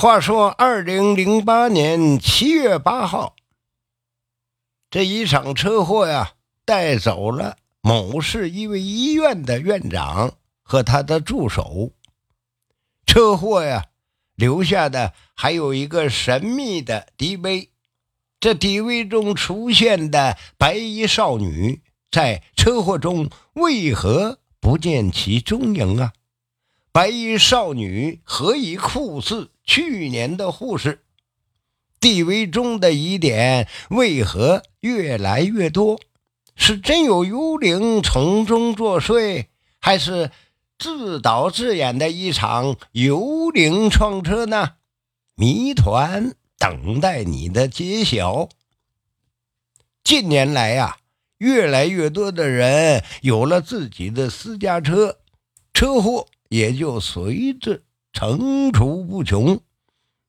[0.00, 3.36] 话说，二零零八年七月八号，
[4.88, 6.32] 这一场车祸呀，
[6.64, 10.32] 带走了某市一位医院的院长
[10.62, 11.92] 和他的助手。
[13.04, 13.88] 车祸呀，
[14.36, 17.68] 留下的还有一个神秘的 DV。
[18.40, 26.14] 这 DV 中出现的白衣少女，在车祸中为何不见其踪影啊？
[26.92, 31.04] 白衣少女何以酷似去年的护士？
[32.00, 36.00] 地位中的疑点为何越来越多？
[36.56, 39.46] 是真有幽灵从中作祟，
[39.78, 40.32] 还是
[40.78, 44.72] 自导自演的一场幽灵撞车呢？
[45.36, 48.48] 谜团等待你的揭晓。
[50.02, 50.96] 近年来呀，
[51.38, 55.18] 越来越多的人有了自己的私家车，
[55.72, 56.26] 车祸。
[56.50, 59.60] 也就随之层出不穷，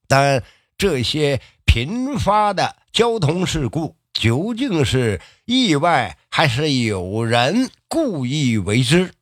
[0.07, 0.43] 但
[0.77, 9.13] 这些频发的交通事故究竟是意外，还是有人故意为之？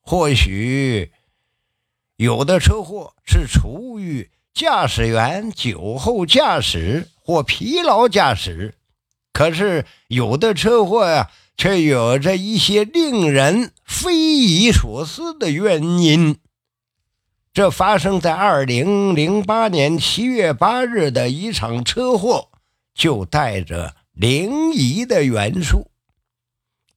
[0.00, 1.12] 或许
[2.16, 8.74] 有的车祸是出于驾驶员酒后驾驶或疲劳驾驶，
[9.34, 11.30] 可是有的车祸呀。
[11.56, 16.38] 却有着一些令人匪夷所思的原因。
[17.52, 22.48] 这发生在二零零八年七月八日的一场车祸，
[22.94, 25.90] 就带着灵异的元素。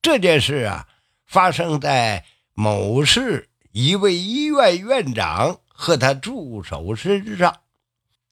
[0.01, 0.87] 这件事啊，
[1.25, 7.57] 发生在某市一位医院院长和他助手身上。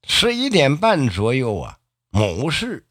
[0.08, 1.80] 十一点半左右啊，
[2.10, 2.86] 某市。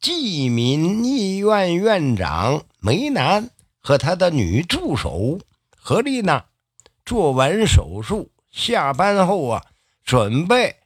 [0.00, 5.40] 济民医院院长梅南和他的女助手
[5.76, 6.46] 何丽娜
[7.04, 9.64] 做完手术下班后啊，
[10.04, 10.76] 准备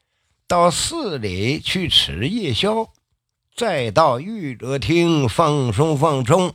[0.47, 2.91] 到市里去吃夜宵，
[3.55, 6.55] 再到娱乐厅放松放松。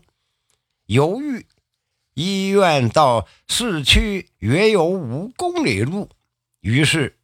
[0.86, 1.46] 犹豫
[2.14, 6.10] 医院到市区约有五公里路，
[6.62, 7.18] 于是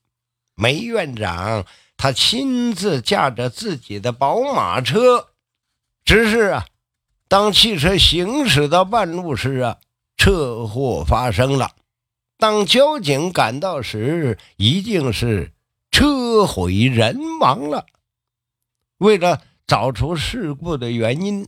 [0.56, 1.66] 梅院长。
[1.96, 5.30] 他亲自驾着自己的宝马车，
[6.04, 6.66] 只是啊，
[7.34, 9.78] 当汽车行驶到半路时啊，
[10.18, 11.72] 车祸发生了。
[12.38, 15.52] 当交警赶到时，已经是
[15.90, 17.88] 车毁人亡了。
[19.00, 21.48] 为了找出事故的原因，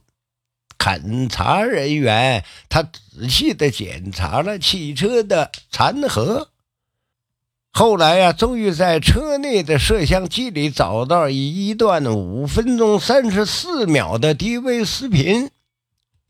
[0.79, 6.47] 勘查人员他仔细的检查了汽车的残骸。
[7.71, 15.51] 后来呀，终于在车内的摄像机里找到一段五分钟三十四秒的 DV 视频，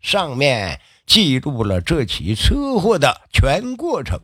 [0.05, 4.19] 上面记录了这起车祸的全过程。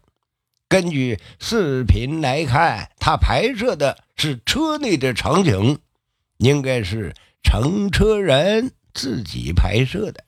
[0.69, 5.79] 根据视频来看，他拍摄的是车内的场景，
[6.37, 10.23] 应该是乘车人自己拍摄的，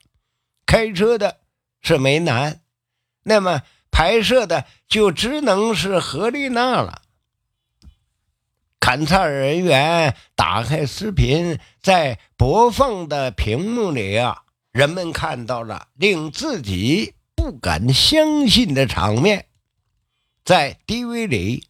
[0.66, 1.36] 开车的
[1.80, 2.60] 是梅南。
[3.22, 3.62] 那么。
[3.96, 7.02] 拍摄的就只能是何丽娜了。
[8.80, 14.42] 勘察人员打开视频，在播放的屏幕里啊，
[14.74, 19.46] 人们看到了令自己不敢相信的场面。
[20.44, 21.68] 在 DV 里，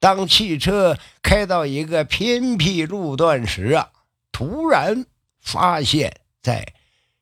[0.00, 3.90] 当汽车开到一个偏僻路段时啊，
[4.32, 5.04] 突然
[5.38, 6.72] 发现，在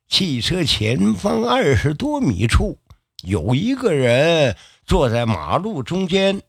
[0.06, 2.78] 汽车前方二十多米处。
[3.25, 4.56] 有一个人
[4.87, 6.43] 坐在马路中间，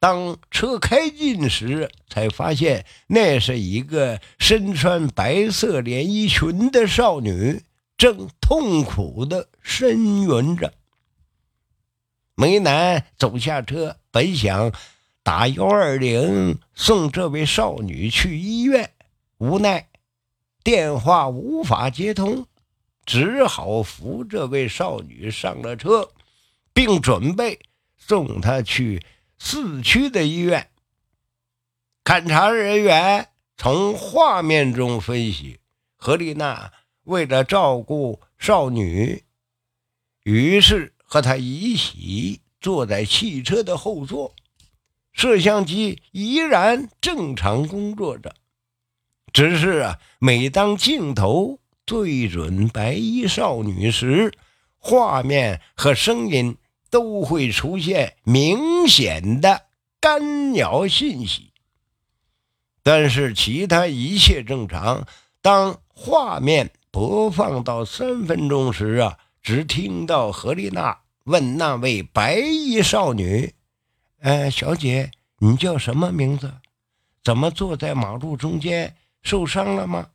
[0.00, 7.62] 当车开近时，才发现那是一个身穿白色连衣裙的少女，
[7.96, 10.74] 正痛苦的呻吟着。
[12.34, 14.72] 梅南走下车，本想
[15.22, 18.92] 打幺二零送这位少女去医院，
[19.38, 19.88] 无奈
[20.62, 22.46] 电话无法接通。
[23.06, 26.10] 只好扶这位少女上了车，
[26.72, 27.60] 并准备
[27.96, 29.00] 送她去
[29.38, 30.68] 市区的医院。
[32.02, 35.60] 勘查人员从画面中分析，
[35.96, 36.72] 何丽娜
[37.06, 39.24] 为了照顾少女，
[40.22, 44.34] 于是和她一起坐在汽车的后座，
[45.12, 48.34] 摄像机依然正常工作着。
[49.32, 51.58] 只是啊，每当镜头。
[51.88, 54.32] 对准白衣少女时，
[54.76, 56.56] 画面和声音
[56.90, 59.66] 都会出现明显的
[60.00, 61.52] 干扰信息。
[62.82, 65.06] 但是其他一切正常。
[65.40, 73.52] 当画面播放到三分钟时啊，只听到何丽娜问那位白衣少女
[74.20, 75.10] ：“呃，小姐，
[75.40, 76.50] 你叫什么名字？
[77.22, 80.08] 怎么坐在马路中间受伤了吗？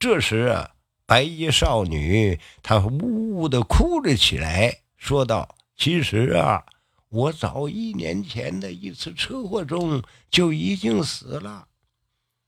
[0.00, 0.70] 这时啊，
[1.06, 6.64] 白衣少女她呜呜的哭了起来，说道：“其实啊，
[7.10, 11.68] 我早一年前的一次车祸中就已经死了。”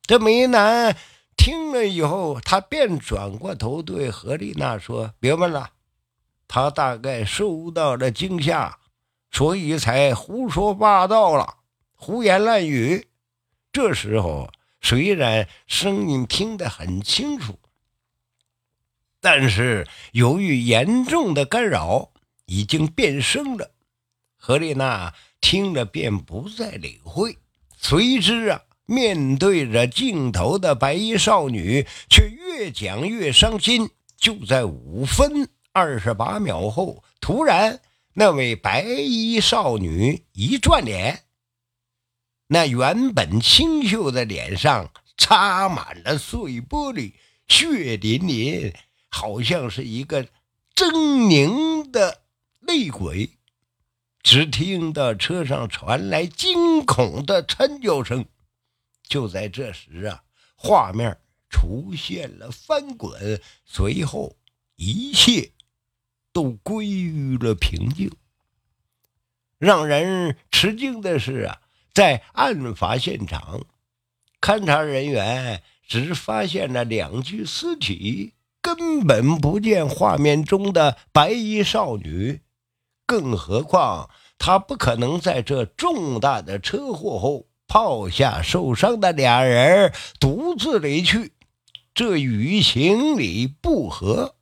[0.02, 0.96] 这梅南
[1.42, 5.70] 听了以后，他便转过头对何丽娜说：“别问了，
[6.46, 8.78] 他大概受到了惊吓，
[9.30, 11.56] 所以才胡说八道了，
[11.94, 13.08] 胡言乱语。”
[13.72, 14.52] 这时候，
[14.82, 17.58] 虽然声音听得很清楚，
[19.18, 22.12] 但是由于严重的干扰，
[22.44, 23.70] 已经变声了。
[24.36, 27.38] 何丽娜听了便不再理会，
[27.78, 28.60] 随之啊，
[28.90, 33.88] 面对着镜头的白衣少女，却越讲越伤心。
[34.16, 37.80] 就在五分二十八秒后，突然，
[38.14, 41.22] 那位白衣少女一转脸。
[42.48, 47.12] 那原本清秀的脸上插满了碎玻璃，
[47.46, 48.72] 血淋淋，
[49.08, 50.24] 好像是一个
[50.74, 50.90] 狰
[51.28, 52.22] 狞的
[52.58, 53.30] 厉鬼。
[54.24, 58.26] 只听到车上传来惊恐的惨叫声。
[59.10, 60.22] 就在这时啊，
[60.56, 61.18] 画面
[61.50, 64.38] 出现了翻滚，随后
[64.76, 65.50] 一切
[66.32, 68.10] 都归于了平静。
[69.58, 71.60] 让人吃惊的是啊。
[71.92, 73.66] 在案发现场，
[74.40, 82.42] 勘查人员只发现了两具尸体，根本不见画面中的白衣少女。
[83.04, 84.08] 更何况，
[84.38, 91.30] 她不可能在这重大的车祸后抛下受伤的俩人独自离去，
[91.94, 94.34] 这与情理不合。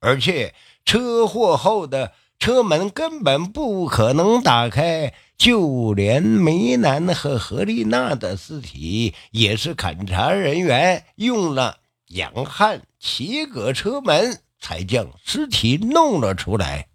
[0.00, 5.14] 而且，车祸后的车门根本不可能打开。
[5.36, 11.76] 就连梅兰和何丽娜的尸体，也是勘察人员用了
[12.08, 16.88] 氧焊切割车门，才将尸体弄了出来。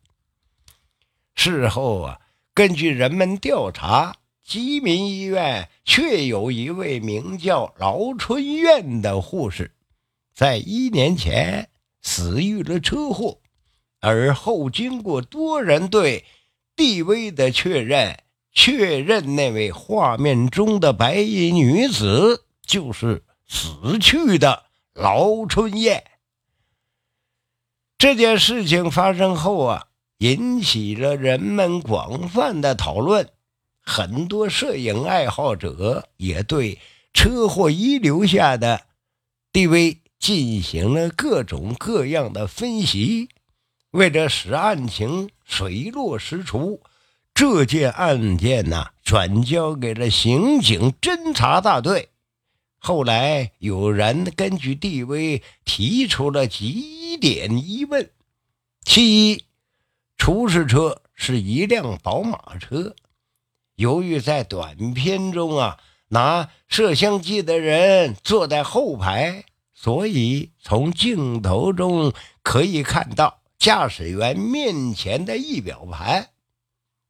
[1.35, 2.19] 事后啊，
[2.53, 9.71] 根据人们调查，吉民医院确有一位名叫劳春燕的护士，
[10.35, 11.69] 在一年前
[12.01, 13.39] 死于了车祸，
[13.99, 16.25] 而后经过多人对
[16.75, 18.19] 地位的确认。
[18.55, 26.03] 确认那位画面中的白衣女子就是死去的劳春燕。
[27.97, 29.87] 这件事情发生后啊，
[30.19, 33.27] 引起了人们广泛的讨论，
[33.83, 36.79] 很多摄影爱好者也对
[37.13, 38.81] 车祸遗留下的
[39.51, 43.29] DV 进行了各种各样的分析。
[43.91, 46.81] 为了使案情水落石出。
[47.35, 52.09] 这件案件呢，转交给了刑警侦查大队。
[52.77, 58.11] 后来有人根据地位提出了几点疑问：
[58.83, 59.45] 其一，
[60.15, 62.95] 出事车是一辆宝马车，
[63.75, 65.79] 由于在短片中啊，
[66.09, 76.29] 拿摄像机的人坐在后排，所以从镜头中可以看到驾驶员面前的仪表盘。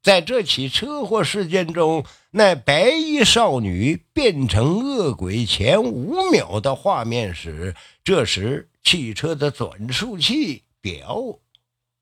[0.02, 11.40] 在这起车祸事件中，那白衣少女变成恶鬼前五秒的画面时，这时汽车的转速器表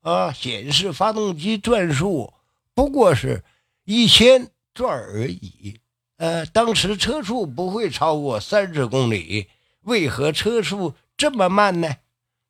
[0.01, 2.33] 啊显示发动机转速
[2.73, 3.43] 不过是
[3.91, 5.81] 一千转而已。
[6.15, 9.47] 呃，当时车速不会超过三十公里，
[9.81, 11.97] 为何车速这么慢呢？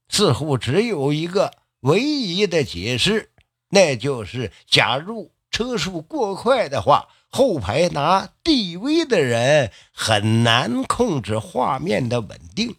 [0.08, 3.32] 似乎只有一个唯一的解释，
[3.70, 5.32] 那就是假如。
[5.50, 12.74] 车速过快的话，后排拿 DV 的人很难控制画面的稳定，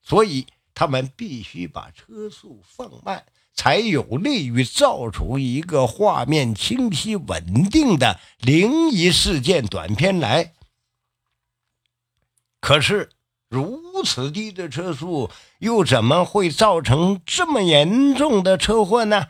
[0.00, 10.52] 所以他们必须把车速放慢，才有利于造出一个画面清晰稳定的灵异事件短片来。
[12.60, 13.10] 可是，
[13.48, 19.28] 如此低的车速又怎么会造成这么严重的车祸呢？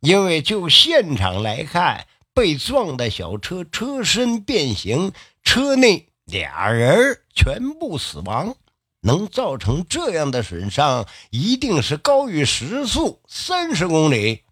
[0.00, 8.56] 因为就现场来看，被撞的小车车身变形，车内俩人全部死亡，
[9.04, 14.42] 能造成这样的损伤，一定是高于时速三十公里。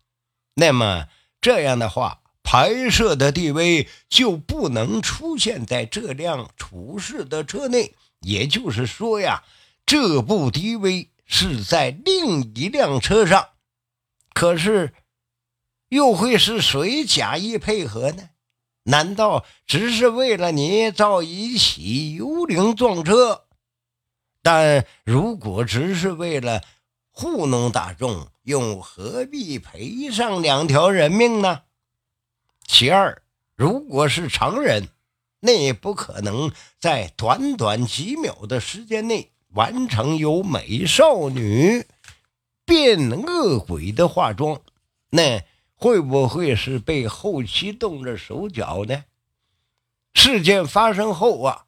[0.54, 1.08] 那么
[1.40, 7.94] 这样的话，拍摄的 DV 就不能出现在这辆出事的车内。
[8.20, 9.42] 也就是说呀，
[9.84, 13.48] 这部 DV 是在另一辆车上。
[14.32, 14.94] 可是。
[15.88, 18.30] 又会是谁假意配合呢？
[18.84, 23.41] 难道只是为了你造一起幽灵撞车？
[24.42, 26.62] 但如果只是为了
[27.10, 31.62] 糊弄大众，又何必赔上两条人命呢？
[32.66, 33.22] 其二，
[33.54, 34.88] 如果是常人，
[35.40, 41.86] 那也不可能在短短几秒的时间内完成由美少女
[42.64, 44.60] 变恶鬼的化妆。
[45.10, 45.44] 那
[45.74, 49.04] 会不会是被后期动着手脚呢？
[50.14, 51.66] 事件发生后啊。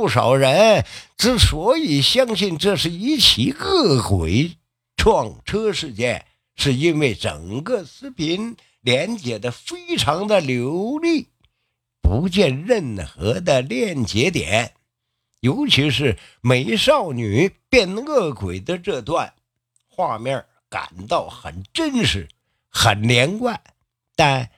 [0.00, 0.86] 不少人
[1.18, 4.56] 之所以相信这是一起恶鬼
[4.96, 6.24] 撞车事件，
[6.56, 11.28] 是因为整个视频连接的非常的流利，
[12.00, 14.72] 不见任何的链接点，
[15.40, 19.34] 尤其是美少女变恶鬼的这段
[19.86, 22.26] 画面，感到很真实、
[22.70, 23.60] 很连贯。
[24.16, 24.48] 但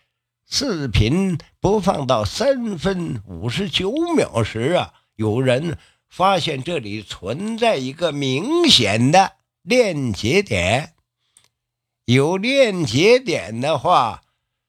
[0.49, 4.95] 视频播放到三分五十九秒时啊。
[5.17, 5.79] 有人
[6.09, 10.95] 发现这里存在一个明显的链接点，
[12.05, 14.23] 有链接点的话，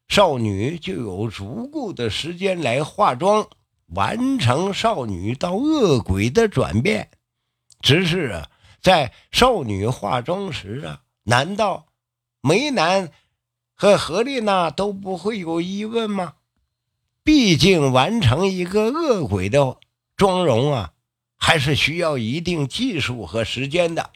[0.08, 3.48] 少女就有足够的时间来化妆，
[3.88, 7.10] 完成少女到恶鬼的转变。
[7.82, 8.50] 只是啊，
[8.82, 11.88] 在少女化妆时啊，难道
[12.42, 13.12] 梅南
[13.74, 16.36] 和何丽娜都不会有疑问吗？
[17.24, 19.78] 毕竟完成一个恶鬼的。
[20.16, 20.94] 妆容啊，
[21.38, 24.12] 还是需要一定技术和时间的。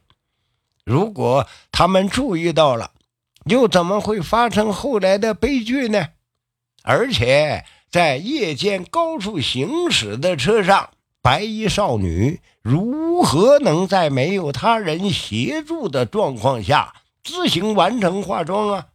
[0.84, 2.92] 如果他们注意到了，
[3.46, 6.10] 又怎么会发生后来的悲剧呢？
[6.84, 18.88] 而且在夜间高速行驶的车上，白衣少女如何能在没有他人协助的状况下自行完成化妆啊？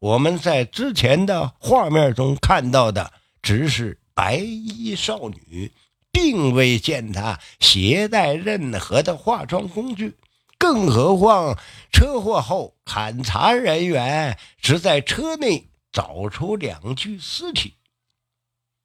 [0.00, 5.70] 我们在之前的画面中看到的只是白衣少女。
[6.12, 10.14] 并未见他携带任何的化妆工具，
[10.58, 11.58] 更何况
[11.92, 17.74] 车祸后勘查人员只在车内找出两具尸体。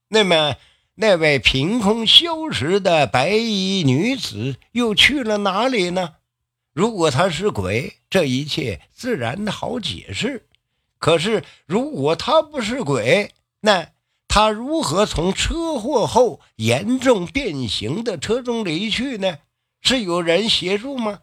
[0.10, 0.56] 那么，
[0.96, 6.16] 那位凭空消失的白衣女子又去了哪里呢？
[6.74, 10.48] 如果她是鬼，这一切自然好解释。
[11.00, 13.95] 可是，如果她不是鬼，那……
[14.36, 19.38] 他如何从车祸后严重变形的车中离去呢？
[19.80, 21.22] 是有人协助吗？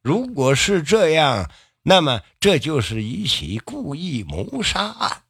[0.00, 1.50] 如果是这样，
[1.82, 5.24] 那么这就是一起故意谋杀案。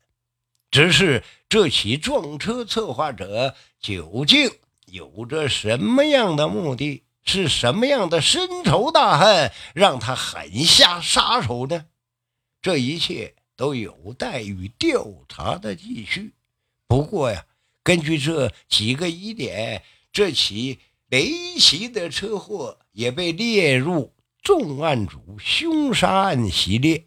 [0.71, 4.49] 只是这起撞车策划者究竟
[4.85, 7.03] 有着什么样的目的？
[7.25, 11.87] 是什么样的深仇大恨让他狠下杀手呢？
[12.63, 16.36] 这一切都有待于调查的继续。
[16.89, 17.45] 不过呀，
[17.83, 20.79] 根据这几个疑点，这起
[21.09, 27.07] 离奇的车祸也被列入重案组凶杀案系列。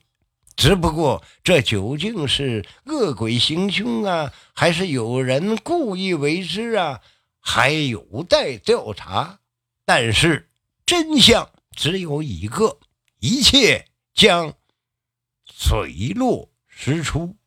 [0.55, 6.99] 只不过，这究竟是恶鬼行凶啊，还是有人故意为之啊，
[7.39, 9.39] 还有待调查。
[9.85, 10.49] 但是
[10.85, 12.77] 真相只有一个，
[13.19, 14.53] 一切将
[15.49, 17.37] 水落石出。